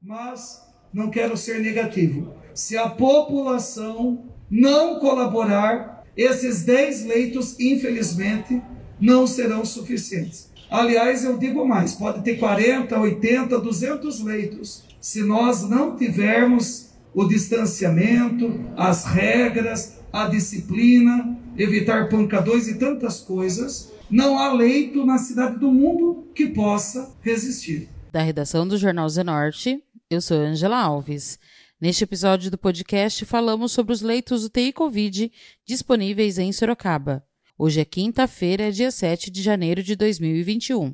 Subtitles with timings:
[0.00, 0.62] Mas
[0.92, 2.36] não quero ser negativo.
[2.54, 8.62] Se a população não colaborar, esses 10 leitos, infelizmente,
[9.00, 10.53] não serão suficientes.
[10.70, 14.84] Aliás, eu digo mais: pode ter 40, 80, 200 leitos.
[15.00, 23.92] Se nós não tivermos o distanciamento, as regras, a disciplina, evitar pancadões e tantas coisas,
[24.10, 27.88] não há leito na cidade do mundo que possa resistir.
[28.12, 31.38] Da redação do Jornal Zenorte, eu sou Angela Alves.
[31.80, 35.30] Neste episódio do podcast, falamos sobre os leitos UTI Covid
[35.66, 37.24] disponíveis em Sorocaba.
[37.56, 40.92] Hoje é quinta-feira, dia 7 de janeiro de 2021.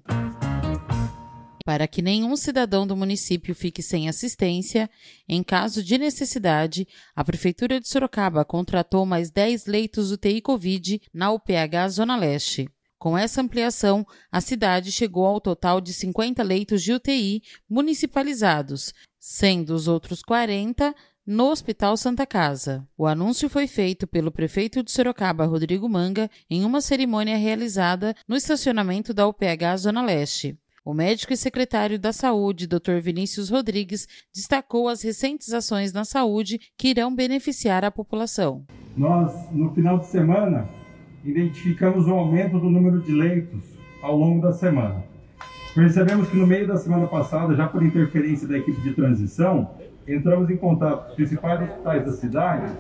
[1.65, 4.91] Para que nenhum cidadão do município fique sem assistência,
[5.27, 11.33] em caso de necessidade, a Prefeitura de Sorocaba contratou mais 10 leitos UTI Covid na
[11.33, 12.69] UPH Zona Leste.
[12.99, 19.75] Com essa ampliação, a cidade chegou ao total de 50 leitos de UTI municipalizados, sendo
[19.75, 20.95] os outros 40
[21.27, 22.87] no Hospital Santa Casa.
[22.97, 28.37] O anúncio foi feito pelo prefeito de Sorocaba, Rodrigo Manga, em uma cerimônia realizada no
[28.37, 30.59] estacionamento da UPH Zona Leste.
[30.85, 33.01] O médico e secretário da Saúde, Dr.
[33.03, 38.65] Vinícius Rodrigues, destacou as recentes ações na saúde que irão beneficiar a população.
[38.97, 40.69] Nós, no final de semana,
[41.25, 43.63] identificamos o aumento do número de leitos
[44.03, 45.05] ao longo da semana.
[45.75, 49.71] Percebemos que no meio da semana passada, já por interferência da equipe de transição,
[50.07, 52.73] entramos em contato com os principais hospitais da cidade,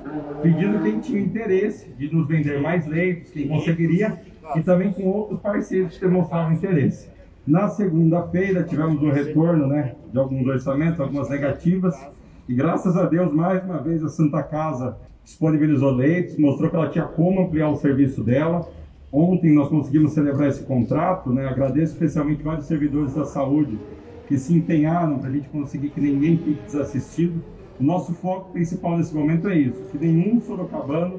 [0.42, 4.18] pedindo quem tinha interesse de nos vender mais leitos, quem conseguiria,
[4.56, 7.08] e também com outros parceiros que demonstravam interesse.
[7.46, 11.94] Na segunda-feira tivemos um retorno né, de alguns orçamentos, algumas negativas,
[12.48, 16.88] e graças a Deus, mais uma vez, a Santa Casa disponibilizou leitos, mostrou que ela
[16.88, 18.68] tinha como ampliar o serviço dela.
[19.12, 21.46] Ontem nós conseguimos celebrar esse contrato, né?
[21.46, 23.78] agradeço especialmente vários servidores da saúde
[24.30, 27.42] que se empenharam para a gente conseguir que ninguém fique desassistido.
[27.80, 31.18] O nosso foco principal nesse momento é isso, que nenhum sorocabano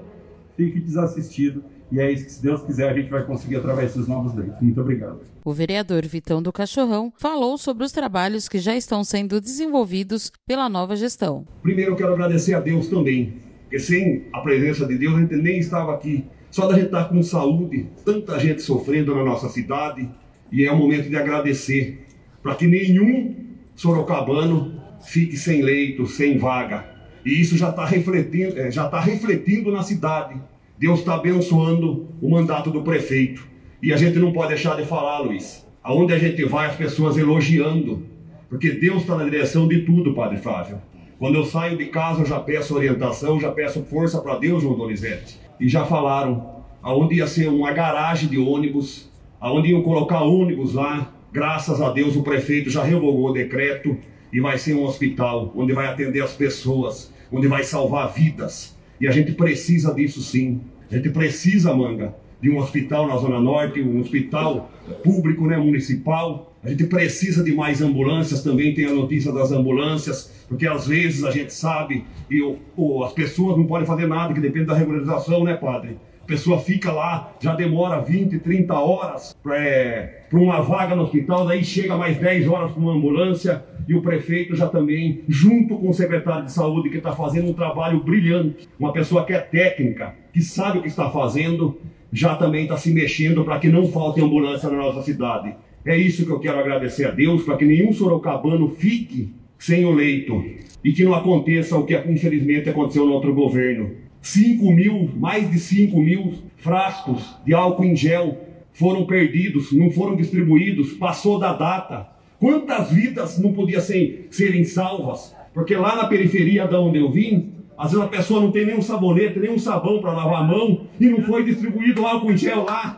[0.56, 1.62] fique desassistido.
[1.92, 4.62] E é isso que, se Deus quiser, a gente vai conseguir através desses novos leitos.
[4.62, 5.20] Muito obrigado.
[5.44, 10.70] O vereador Vitão do Cachorrão falou sobre os trabalhos que já estão sendo desenvolvidos pela
[10.70, 11.46] nova gestão.
[11.62, 13.34] Primeiro, eu quero agradecer a Deus também,
[13.64, 16.24] porque sem a presença de Deus, a gente nem estava aqui.
[16.50, 20.10] Só da gente estar com saúde, tanta gente sofrendo na nossa cidade,
[20.50, 22.06] e é um momento de agradecer
[22.42, 23.36] para que nenhum
[23.76, 26.86] sorocabano fique sem leito, sem vaga.
[27.26, 30.42] E isso já está refletindo, é, já tá refletindo na cidade.
[30.78, 33.48] Deus está abençoando o mandato do prefeito.
[33.82, 35.66] E a gente não pode deixar de falar, Luiz.
[35.84, 38.06] Aonde a gente vai, as pessoas elogiando.
[38.50, 40.82] Porque Deus está na direção de tudo, Padre Flávio.
[41.18, 44.76] Quando eu saio de casa, eu já peço orientação, já peço força para Deus, João
[44.76, 45.40] Donizete.
[45.60, 49.10] E já falaram aonde ia ser uma garagem de ônibus,
[49.40, 53.98] aonde iam colocar ônibus lá, Graças a Deus o prefeito já revogou o decreto
[54.34, 58.76] e vai ser um hospital onde vai atender as pessoas, onde vai salvar vidas.
[59.00, 60.60] E a gente precisa disso sim.
[60.92, 64.70] A gente precisa, Manga, de um hospital na Zona Norte, um hospital
[65.04, 66.54] público, né, municipal.
[66.62, 71.24] A gente precisa de mais ambulâncias, também tem a notícia das ambulâncias, porque às vezes
[71.24, 75.46] a gente sabe e o, as pessoas não podem fazer nada, que depende da regularização,
[75.46, 75.96] né, padre?
[76.26, 81.64] Pessoa fica lá, já demora 20, 30 horas para é, uma vaga no hospital, daí
[81.64, 85.94] chega mais 10 horas para uma ambulância e o prefeito já também, junto com o
[85.94, 90.42] secretário de saúde, que está fazendo um trabalho brilhante, uma pessoa que é técnica, que
[90.42, 91.80] sabe o que está fazendo,
[92.12, 95.56] já também está se mexendo para que não falte ambulância na nossa cidade.
[95.86, 99.92] É isso que eu quero agradecer a Deus, para que nenhum sorocabano fique sem o
[99.92, 100.44] leito
[100.84, 105.60] e que não aconteça o que infelizmente aconteceu no outro governo 5 mil, mais de
[105.60, 108.38] 5 mil frascos de álcool em gel
[108.74, 112.08] foram perdidos, não foram distribuídos, passou da data.
[112.40, 115.36] Quantas vidas não podiam ser, serem salvas?
[115.54, 118.82] Porque lá na periferia de onde eu vim, às vezes a pessoa não tem nenhum
[118.82, 122.98] sabonete, nenhum sabão para lavar a mão e não foi distribuído álcool em gel lá,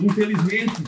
[0.00, 0.84] infelizmente.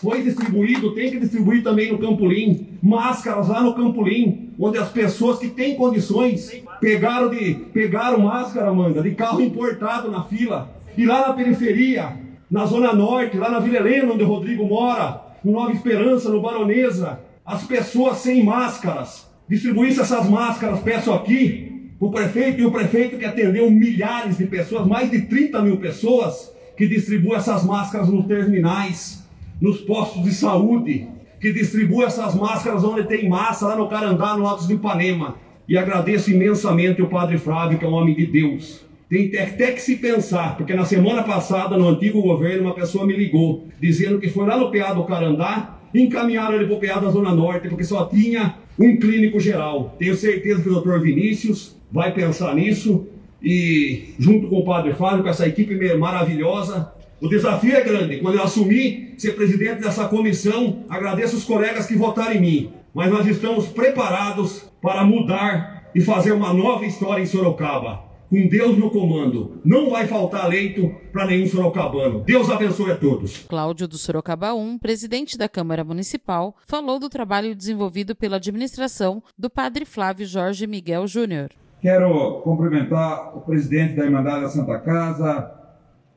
[0.00, 2.66] Foi distribuído, tem que distribuir também no Campolim.
[2.82, 9.02] Máscaras lá no Campolim, onde as pessoas que têm condições pegaram, de, pegaram máscara, manga,
[9.02, 10.70] de carro importado na fila.
[10.96, 12.16] E lá na periferia,
[12.48, 16.40] na Zona Norte, lá na Vila Helena, onde o Rodrigo mora, no Nova Esperança, no
[16.40, 19.28] Baronesa, as pessoas sem máscaras.
[19.48, 24.86] Distribuísse essas máscaras, peço aqui, o prefeito e o prefeito que atendeu milhares de pessoas,
[24.86, 29.26] mais de 30 mil pessoas, que distribuem essas máscaras nos terminais
[29.60, 31.08] nos postos de saúde,
[31.42, 35.34] que distribua essas máscaras onde tem massa, lá no Carandá, no Altos de Ipanema.
[35.68, 38.86] E agradeço imensamente o Padre Flávio, que é um homem de Deus.
[39.10, 43.16] Tem até que se pensar, porque na semana passada, no antigo governo, uma pessoa me
[43.16, 47.10] ligou, dizendo que foi lá no PA do Carandá, encaminharam ele para o PA da
[47.10, 49.96] Zona Norte, porque só tinha um clínico geral.
[49.98, 53.08] Tenho certeza que o doutor Vinícius vai pensar nisso
[53.42, 56.92] e, junto com o Padre Fábio, com essa equipe maravilhosa,
[57.22, 58.18] o desafio é grande.
[58.18, 62.72] Quando eu assumi ser presidente dessa comissão, agradeço os colegas que votaram em mim.
[62.92, 68.10] Mas nós estamos preparados para mudar e fazer uma nova história em Sorocaba.
[68.28, 72.20] Com Deus no comando, não vai faltar leito para nenhum sorocabano.
[72.20, 73.44] Deus abençoe a todos.
[73.46, 79.50] Cláudio do Sorocaba 1, presidente da Câmara Municipal, falou do trabalho desenvolvido pela administração do
[79.50, 81.50] padre Flávio Jorge Miguel Júnior.
[81.82, 85.52] Quero cumprimentar o presidente da Irmandade da Santa Casa,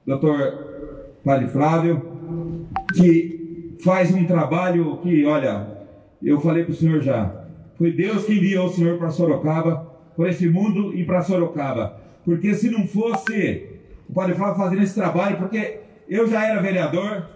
[0.08, 0.75] doutor
[1.26, 2.06] Padre Flávio,
[2.94, 5.68] que faz um trabalho que, olha,
[6.22, 7.46] eu falei para o senhor já,
[7.80, 12.00] foi Deus que enviou o senhor para Sorocaba, por esse mundo e para Sorocaba.
[12.24, 13.66] Porque se não fosse
[14.08, 17.28] o Padre Flávio fazendo esse trabalho, porque eu já era vereador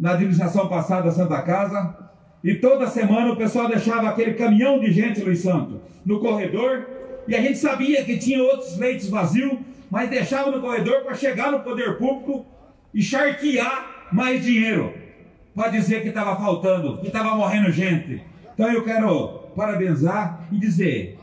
[0.00, 1.94] na administração passada da Santa Casa,
[2.42, 6.86] e toda semana o pessoal deixava aquele caminhão de gente, Luiz Santo, no corredor,
[7.28, 9.58] e a gente sabia que tinha outros leitos vazios,
[9.90, 12.46] mas deixava no corredor para chegar no poder público
[12.96, 14.94] e charquear mais dinheiro
[15.54, 18.22] para dizer que estava faltando, que estava morrendo gente.
[18.54, 21.18] Então eu quero parabenizar e dizer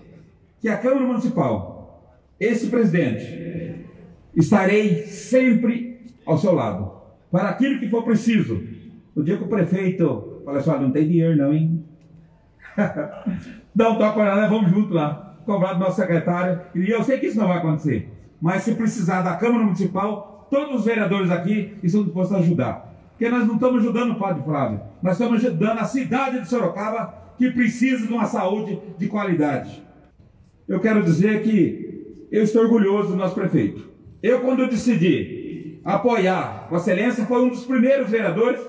[0.61, 3.87] que a Câmara Municipal, esse presidente,
[4.35, 6.91] estarei sempre ao seu lado
[7.31, 8.63] para aquilo que for preciso.
[9.15, 11.83] O dia que o prefeito fala assim: não tem dinheiro não, hein?
[13.73, 16.61] Dá um toque para lá, vamos junto lá, cobrar do nosso secretário.
[16.75, 18.11] E eu sei que isso não vai acontecer.
[18.39, 22.93] Mas se precisar da Câmara Municipal, todos os vereadores aqui estão dispostos a ajudar.
[23.09, 27.11] Porque nós não estamos ajudando o Padre Flávio, nós estamos ajudando a cidade de Sorocaba
[27.39, 29.83] que precisa de uma saúde de qualidade.
[30.67, 33.89] Eu quero dizer que eu estou orgulhoso do nosso prefeito.
[34.21, 38.61] Eu, quando eu decidi apoiar a Excelência, foi um dos primeiros vereadores,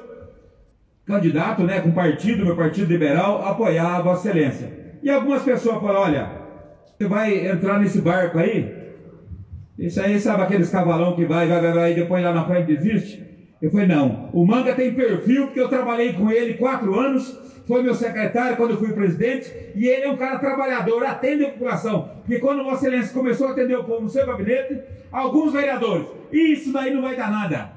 [1.06, 4.98] candidato, né, com partido, meu partido liberal, a apoiar a Vossa Excelência.
[5.02, 6.30] E algumas pessoas falaram: olha,
[6.96, 8.83] você vai entrar nesse barco aí,
[9.78, 12.76] isso aí, sabe aqueles cavalão que vai, vai, vai, vai, e depois lá na frente
[12.76, 13.24] desiste?
[13.60, 17.36] Eu falei, não, o Manga tem perfil, porque eu trabalhei com ele quatro anos,
[17.66, 21.50] foi meu secretário quando eu fui presidente, e ele é um cara trabalhador, atende a
[21.50, 22.08] população.
[22.20, 24.80] Porque quando Vossa Excelência começou a atender o povo no seu gabinete,
[25.10, 27.72] alguns vereadores, isso daí não vai dar nada.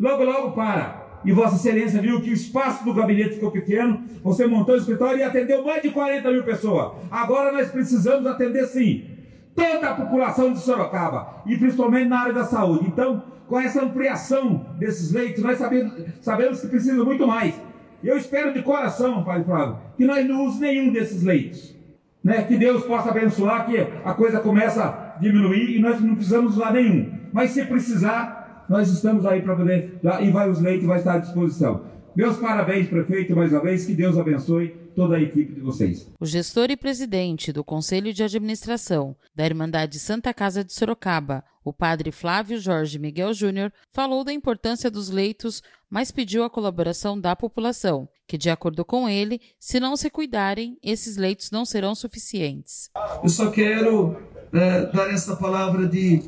[0.00, 1.04] Logo, logo para.
[1.24, 5.18] E Vossa Excelência viu que o espaço do gabinete ficou pequeno, você montou o escritório
[5.18, 6.92] e atendeu mais de 40 mil pessoas.
[7.10, 9.15] Agora nós precisamos atender sim
[9.56, 12.86] toda a população de Sorocaba, e principalmente na área da saúde.
[12.86, 17.58] Então, com essa ampliação desses leitos, nós sabemos, sabemos que precisa muito mais.
[18.04, 21.74] Eu espero de coração, Pai Flávio, que nós não usemos nenhum desses leitos.
[22.22, 22.42] Né?
[22.42, 26.72] Que Deus possa abençoar, que a coisa começa a diminuir e nós não precisamos usar
[26.72, 27.10] nenhum.
[27.32, 31.18] Mas se precisar, nós estamos aí para poder, e vai os leitos, vai estar à
[31.18, 31.82] disposição.
[32.14, 33.86] Meus parabéns, prefeito, mais uma vez.
[33.86, 36.10] Que Deus abençoe toda a equipe de vocês.
[36.18, 41.72] O gestor e presidente do Conselho de Administração da Irmandade Santa Casa de Sorocaba, o
[41.72, 47.36] padre Flávio Jorge Miguel Júnior, falou da importância dos leitos, mas pediu a colaboração da
[47.36, 52.90] população, que, de acordo com ele, se não se cuidarem, esses leitos não serão suficientes.
[53.22, 54.16] Eu só quero
[54.52, 56.22] é, dar essa palavra de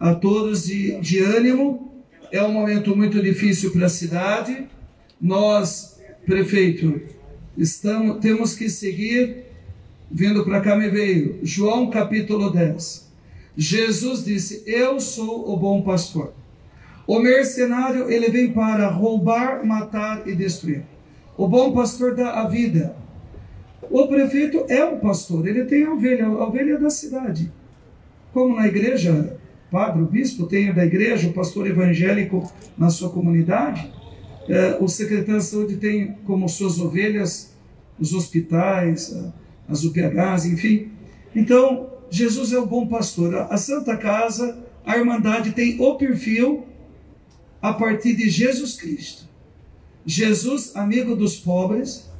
[0.00, 2.04] a todos de, de ânimo.
[2.32, 4.66] É um momento muito difícil para a cidade
[5.20, 7.00] nós, prefeito,
[7.56, 9.44] estamos, temos que seguir,
[10.10, 13.10] vindo para cá me veio, João capítulo 10.
[13.56, 16.32] Jesus disse: Eu sou o bom pastor.
[17.06, 20.82] O mercenário, ele vem para roubar, matar e destruir.
[21.36, 22.96] O bom pastor dá a vida.
[23.90, 27.52] O prefeito é o pastor, ele tem a ovelha, a ovelha da cidade.
[28.32, 29.36] Como na igreja,
[29.70, 33.92] padre, o bispo tem da igreja, o pastor evangélico na sua comunidade.
[34.48, 37.54] É, o secretário de saúde tem como suas ovelhas
[37.98, 39.16] os hospitais,
[39.68, 40.90] as UPHs, enfim.
[41.34, 43.34] Então, Jesus é o bom pastor.
[43.50, 46.66] A Santa Casa, a Irmandade tem o perfil
[47.62, 49.24] a partir de Jesus Cristo.
[50.04, 52.10] Jesus, amigo dos pobres,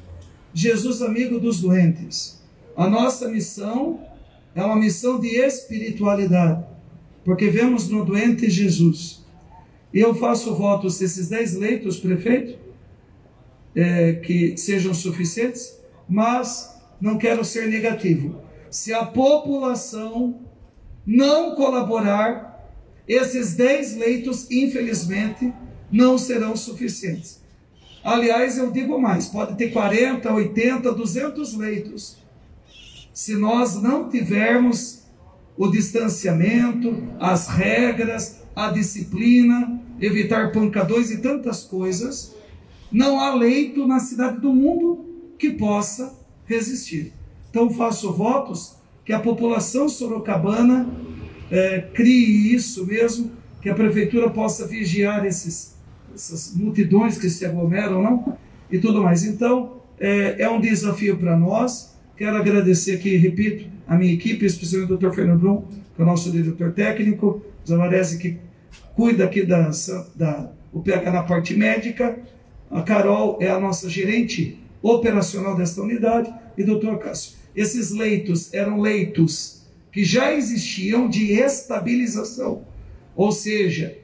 [0.54, 2.42] Jesus, amigo dos doentes.
[2.76, 4.00] A nossa missão
[4.54, 6.64] é uma missão de espiritualidade,
[7.24, 9.23] porque vemos no doente Jesus.
[9.94, 12.58] E eu faço votos desses dez leitos, prefeito,
[13.76, 18.42] é, que sejam suficientes, mas não quero ser negativo.
[18.68, 20.40] Se a população
[21.06, 22.74] não colaborar,
[23.06, 25.52] esses dez leitos, infelizmente,
[25.92, 27.40] não serão suficientes.
[28.02, 32.16] Aliás, eu digo mais: pode ter 40, 80, 200 leitos.
[33.12, 35.04] Se nós não tivermos
[35.56, 42.34] o distanciamento, as regras, a disciplina, evitar pancadões e tantas coisas,
[42.90, 45.04] não há leito na cidade do mundo
[45.38, 46.14] que possa
[46.46, 47.12] resistir.
[47.50, 50.88] Então faço votos que a população sorocabana
[51.50, 53.30] é, crie isso mesmo,
[53.60, 55.76] que a prefeitura possa vigiar esses,
[56.14, 58.36] essas multidões que se aglomeram, não?
[58.70, 59.24] E tudo mais.
[59.24, 61.94] Então, é, é um desafio para nós.
[62.16, 65.14] Quero agradecer aqui, repito, a minha equipe, especialmente o Dr.
[65.14, 68.38] Fernando Brum, que é o nosso diretor técnico, Zamarese, que
[68.94, 69.70] cuida aqui da,
[70.14, 72.18] da o PH na parte médica,
[72.70, 77.36] a Carol é a nossa gerente operacional desta unidade e doutor Cássio.
[77.54, 79.62] Esses leitos eram leitos
[79.92, 82.64] que já existiam de estabilização,
[83.14, 83.96] ou seja,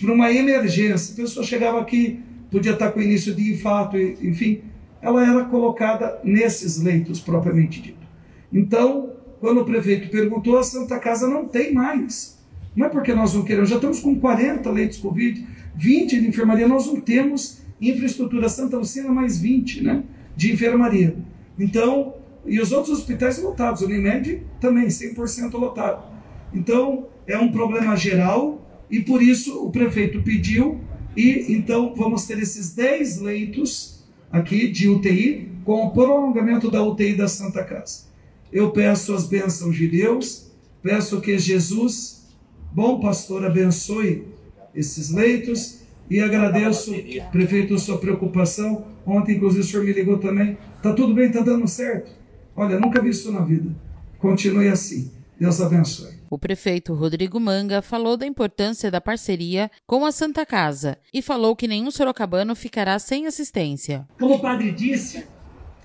[0.00, 4.62] para uma emergência, a pessoa chegava aqui, podia estar com início de infarto, enfim,
[5.00, 8.06] ela era colocada nesses leitos propriamente dito.
[8.52, 12.35] Então, quando o prefeito perguntou, a Santa Casa não tem mais.
[12.76, 16.68] Não é porque nós não queremos, já estamos com 40 leitos Covid, 20 de enfermaria,
[16.68, 20.04] nós não temos infraestrutura Santa Lucina mais 20, né?
[20.36, 21.16] De enfermaria.
[21.58, 22.14] Então,
[22.44, 26.04] e os outros hospitais lotados, o Unimed também 100% lotado.
[26.52, 30.80] Então, é um problema geral e por isso o prefeito pediu
[31.16, 37.14] e então vamos ter esses 10 leitos aqui de UTI com o prolongamento da UTI
[37.14, 38.04] da Santa Casa.
[38.52, 40.52] Eu peço as bênçãos de Deus,
[40.82, 42.25] peço que Jesus,
[42.72, 44.26] bom pastor, abençoe
[44.74, 46.92] esses leitos e agradeço,
[47.32, 48.84] prefeito, sua preocupação.
[49.04, 50.56] Ontem, inclusive, o senhor me ligou também.
[50.82, 52.10] Tá tudo bem, tá dando certo.
[52.54, 53.70] Olha, nunca vi isso na vida.
[54.18, 55.10] Continue assim.
[55.38, 56.16] Deus abençoe.
[56.30, 61.54] O prefeito Rodrigo Manga falou da importância da parceria com a Santa Casa e falou
[61.54, 64.06] que nenhum sorocabano ficará sem assistência.
[64.18, 65.24] Como o padre disse,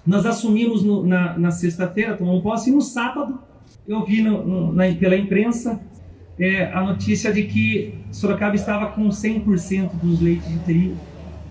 [0.06, 3.40] nós assumimos no, na, na sexta-feira, tomamos posse, e no sábado
[3.88, 5.80] eu vi no, no, na, pela imprensa
[6.42, 10.96] é, a notícia de que Sorocaba estava com 100% dos leitos de UTI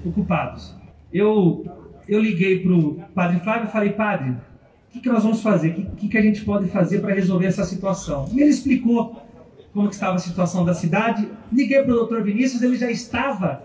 [0.04, 0.74] ocupados.
[1.12, 1.64] Eu,
[2.08, 5.68] eu liguei para o padre Flávio e falei, padre, o que, que nós vamos fazer?
[5.68, 8.28] O que, que, a gente pode fazer para resolver essa situação?
[8.32, 9.24] E ele explicou
[9.72, 11.28] como estava a situação da cidade.
[11.52, 13.62] Liguei para o doutor Vinícius, ele já estava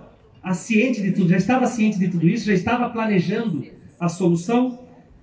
[0.54, 3.66] ciente de tudo, já estava ciente de tudo isso, já estava planejando
[4.00, 4.78] a solução.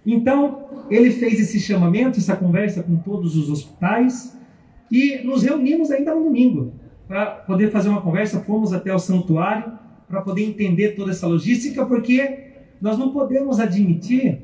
[0.05, 4.37] Então, ele fez esse chamamento, essa conversa com todos os hospitais,
[4.93, 6.75] e nos reunimos ainda no domingo
[7.09, 8.41] para poder fazer uma conversa.
[8.41, 9.73] Fomos até o santuário
[10.07, 14.43] para poder entender toda essa logística, porque nós não podemos admitir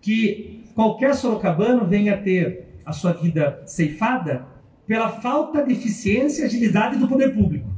[0.00, 4.46] que qualquer sorocabano venha ter a sua vida ceifada
[4.86, 7.68] pela falta de eficiência e agilidade do poder público.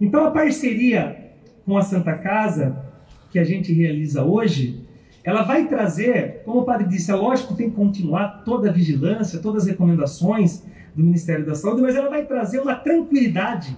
[0.00, 2.84] Então, a parceria com a Santa Casa
[3.30, 4.84] que a gente realiza hoje,
[5.22, 9.38] ela vai trazer, como o padre disse, é lógico, tem que continuar toda a vigilância,
[9.38, 10.64] todas as recomendações,
[10.94, 13.76] do Ministério da Saúde, mas ela vai trazer uma tranquilidade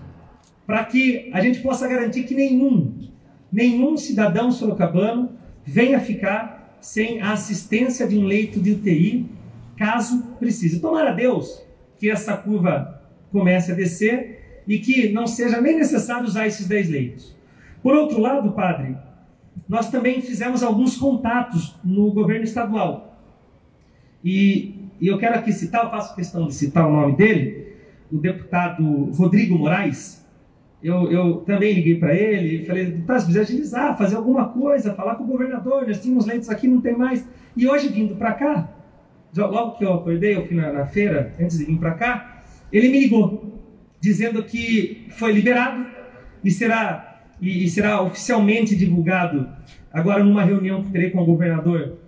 [0.67, 2.95] para que a gente possa garantir que nenhum,
[3.52, 5.31] nenhum cidadão sorocabano
[5.64, 9.29] venha ficar sem a assistência de um leito de UTI,
[9.76, 10.81] caso precise.
[10.81, 11.62] Tomara a Deus
[11.99, 16.90] que essa curva comece a descer e que não seja nem necessário usar esses 10
[16.90, 17.37] leitos.
[17.83, 18.97] Por outro lado, padre,
[19.69, 23.19] nós também fizemos alguns contatos no governo estadual.
[24.25, 27.75] E e eu quero aqui citar, eu faço questão de citar o nome dele,
[28.12, 30.21] o deputado Rodrigo Moraes.
[30.83, 35.14] Eu, eu também liguei para ele e falei, se precisa agilizar, fazer alguma coisa, falar
[35.14, 37.26] com o governador, nós tínhamos leitos aqui, não tem mais.
[37.57, 38.69] E hoje, vindo para cá,
[39.37, 42.42] logo que eu acordei, eu fui na, na feira, antes de vir para cá,
[42.73, 43.61] ele me ligou,
[44.00, 45.87] dizendo que foi liberado
[46.42, 49.49] e será, e, e será oficialmente divulgado
[49.92, 51.99] agora numa reunião que terei com o governador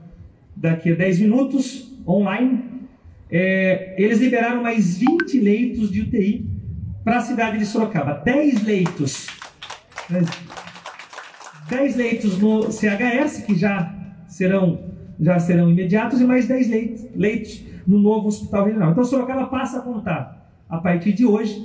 [0.56, 2.71] daqui a 10 minutos, online,
[3.34, 6.46] é, eles liberaram mais 20 leitos de UTI
[7.02, 8.20] para a cidade de Sorocaba.
[8.22, 9.26] 10 leitos.
[11.70, 13.90] 10 leitos no CHS, que já
[14.28, 14.84] serão,
[15.18, 18.90] já serão imediatos, e mais 10 leitos, leitos no novo hospital regional.
[18.90, 21.58] Então, Sorocaba passa a contar, a partir de hoje,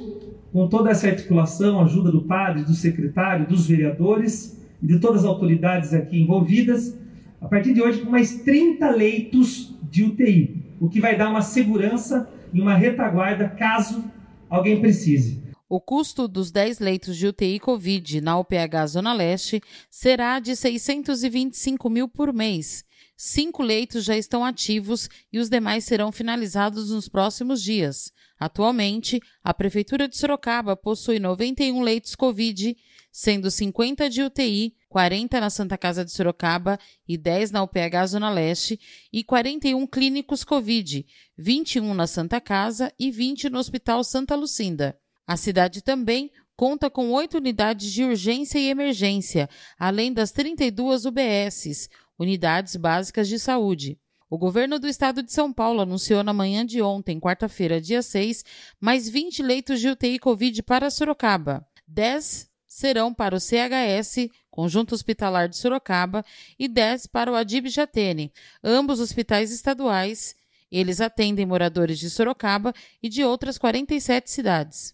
[0.53, 5.27] com toda essa articulação, ajuda do padre, do secretário, dos vereadores e de todas as
[5.27, 6.97] autoridades aqui envolvidas,
[7.41, 11.41] a partir de hoje, com mais 30 leitos de UTI o que vai dar uma
[11.41, 14.03] segurança e uma retaguarda caso
[14.49, 15.41] alguém precise.
[15.69, 21.89] O custo dos 10 leitos de UTI Covid na UPH Zona Leste será de 625
[21.89, 22.85] mil por mês,
[23.17, 28.13] cinco leitos já estão ativos e os demais serão finalizados nos próximos dias.
[28.39, 32.77] Atualmente, a Prefeitura de Sorocaba possui 91 leitos Covid,
[33.11, 38.29] sendo 50 de UTI, 40 na Santa Casa de Sorocaba e 10 na UPH Zona
[38.29, 38.79] Leste,
[39.11, 41.03] e 41 clínicos Covid,
[41.35, 44.95] 21 na Santa Casa e 20 no Hospital Santa Lucinda.
[45.25, 49.47] A cidade também conta com oito unidades de urgência e emergência,
[49.77, 51.87] além das 32 UBSs,
[52.17, 53.99] Unidades Básicas de Saúde.
[54.27, 58.43] O governo do estado de São Paulo anunciou na manhã de ontem, quarta-feira, dia 6,
[58.81, 61.65] mais 20 leitos de UTI Covid para Sorocaba.
[61.87, 66.25] 10 serão para o CHS, Conjunto Hospitalar de Sorocaba,
[66.57, 68.33] e 10 para o Adib Jatene,
[68.63, 70.35] ambos hospitais estaduais.
[70.69, 74.93] Eles atendem moradores de Sorocaba e de outras 47 cidades.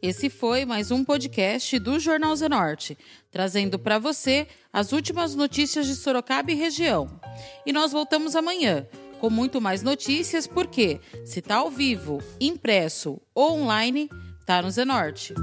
[0.00, 2.96] Esse foi mais um podcast do Jornal Zenorte,
[3.32, 7.20] trazendo para você as últimas notícias de Sorocaba e região.
[7.66, 8.86] E nós voltamos amanhã
[9.20, 14.08] com muito mais notícias, porque se está ao vivo, impresso ou online,
[14.46, 15.34] tá no Zenorte.